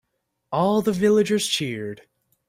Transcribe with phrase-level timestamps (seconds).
[0.51, 2.07] All the villagers cheered.